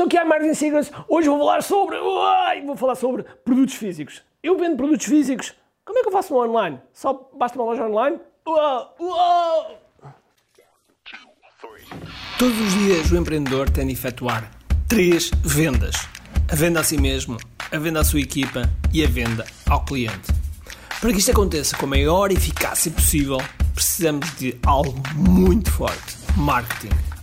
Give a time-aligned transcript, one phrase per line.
[0.00, 0.90] Bem-vindos ao que é Marketing Secrets.
[1.08, 1.96] Hoje vou falar sobre.
[1.98, 4.22] Uai, vou falar sobre produtos físicos.
[4.42, 5.54] Eu vendo produtos físicos.
[5.84, 6.80] Como é que eu faço online?
[6.92, 8.18] Só basta uma loja online?
[8.46, 9.78] Uau, uau.
[12.38, 14.50] Todos os dias o empreendedor tem de efetuar
[14.88, 15.94] três vendas:
[16.50, 17.36] a venda a si mesmo,
[17.70, 18.62] a venda à sua equipa
[18.94, 20.32] e a venda ao cliente.
[21.00, 23.38] Para que isto aconteça com a maior eficácia possível,
[23.74, 27.09] precisamos de algo muito forte: marketing.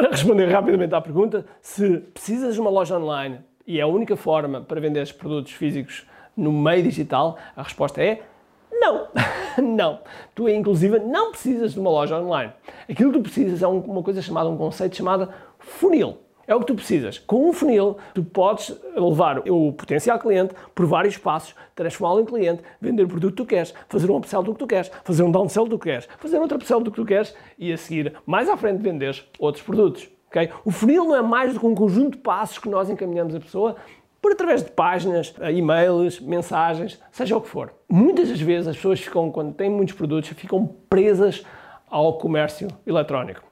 [0.00, 4.16] Para responder rapidamente à pergunta, se precisas de uma loja online e é a única
[4.16, 8.22] forma para vender os produtos físicos no meio digital, a resposta é
[8.72, 9.08] não.
[9.62, 9.98] não.
[10.34, 12.50] Tu, inclusive, não precisas de uma loja online.
[12.88, 16.16] Aquilo que tu precisas é uma coisa chamada, um conceito chamado funil.
[16.50, 17.16] É o que tu precisas.
[17.16, 22.60] Com um funil, tu podes levar o potencial cliente por vários passos, transformá-lo em cliente,
[22.80, 25.30] vender o produto que tu queres, fazer um upsell do que tu queres, fazer um
[25.30, 28.48] downsell do que queres, fazer outro upsell do que tu queres e a seguir, mais
[28.48, 30.08] à frente, venderes outros produtos.
[30.26, 30.50] Okay?
[30.64, 33.38] O funil não é mais do que um conjunto de passos que nós encaminhamos a
[33.38, 33.76] pessoa
[34.20, 37.72] por através de páginas, e-mails, mensagens, seja o que for.
[37.88, 41.44] Muitas das vezes as pessoas ficam, quando têm muitos produtos, ficam presas
[41.88, 43.49] ao comércio eletrónico.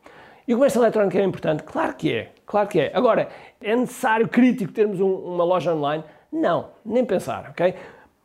[0.49, 1.63] E o comércio eletrónico é importante?
[1.63, 2.91] Claro que é, claro que é.
[2.95, 3.29] Agora,
[3.61, 6.03] é necessário, crítico, termos um, uma loja online?
[6.33, 7.75] Não, nem pensar, ok?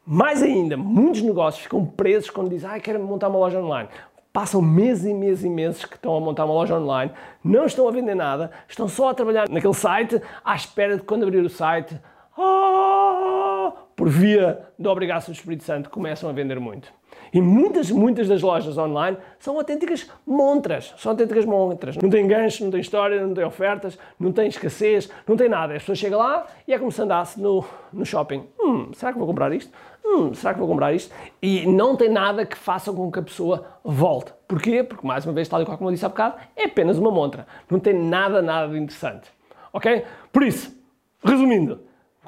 [0.06, 3.90] Mais ainda, muitos negócios ficam presos quando dizem, ah, quero montar uma loja online.
[4.32, 7.12] Passam meses e meses e meses que estão a montar uma loja online,
[7.44, 11.24] não estão a vender nada, estão só a trabalhar naquele site, à espera de quando
[11.24, 12.00] abrir o site,
[12.38, 16.90] oh, por via da obrigação do Espírito Santo, começam a vender muito.
[17.34, 20.94] E muitas, muitas das lojas online são autênticas montras.
[20.98, 21.98] São autênticas montras.
[21.98, 25.74] Não tem gancho, não tem história, não tem ofertas, não tem escassez, não tem nada.
[25.74, 28.46] As pessoas chegam lá e é como se andasse no, no shopping.
[28.60, 29.72] Hum, será que vou comprar isto?
[30.06, 31.12] Hum, será que vou comprar isto?
[31.42, 34.32] E não tem nada que faça com que a pessoa volte.
[34.48, 34.84] Porquê?
[34.84, 37.10] Porque, mais uma vez, tal e qual como eu disse há bocado, é apenas uma
[37.10, 37.48] montra.
[37.68, 39.32] Não tem nada, nada de interessante.
[39.72, 40.06] Ok?
[40.32, 40.76] Por isso,
[41.24, 41.80] resumindo,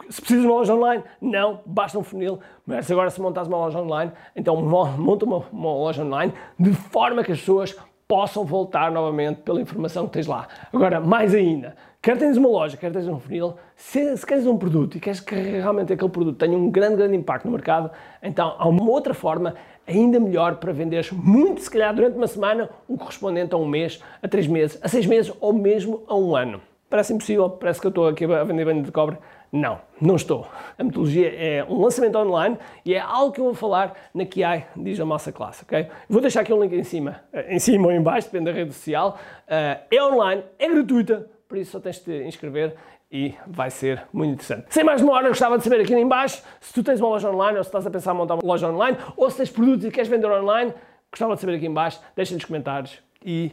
[0.10, 2.40] se precisas de uma loja online, não, basta um funil.
[2.66, 7.24] Mas agora, se montas uma loja online, então monta uma, uma, loja online de forma
[7.24, 7.76] que as pessoas
[8.08, 10.48] possam voltar novamente pela informação que tens lá.
[10.72, 14.58] Agora, mais ainda, quer tens uma loja, quer tens um funil, se, se queres um
[14.58, 17.90] produto e queres que realmente aquele produto tenha um grande, grande impacto no mercado,
[18.22, 19.56] então há uma outra forma
[19.88, 24.00] ainda melhor para venderes muito, se calhar, durante uma semana, o correspondente a um mês,
[24.22, 26.62] a três meses, a seis meses ou mesmo a um ano.
[26.96, 29.18] Parece impossível, parece que eu estou aqui a vender banho de cobre.
[29.52, 30.48] Não, não estou.
[30.78, 34.64] A metodologia é um lançamento online e é algo que eu vou falar na QI
[34.78, 35.88] diz a nossa classe, ok?
[36.08, 38.58] Vou deixar aqui um link em cima, eh, em cima ou em baixo, depende da
[38.58, 39.20] rede social.
[39.46, 42.78] Eh, é online, é gratuita, por isso só tens de te inscrever
[43.12, 44.68] e vai ser muito interessante.
[44.70, 47.58] Sem mais demora, gostava de saber aqui em baixo se tu tens uma loja online
[47.58, 49.92] ou se estás a pensar em montar uma loja online ou se tens produtos e
[49.92, 50.74] queres vender online,
[51.12, 53.52] gostava de saber aqui em baixo, deixa nos comentários e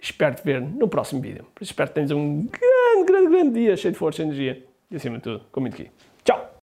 [0.00, 1.44] espero te ver no próximo vídeo.
[1.60, 2.46] Espero que tenhas um
[2.94, 5.74] grande, grande, grande dia cheio de força e energia e acima de tudo, com muito
[5.74, 5.90] aqui.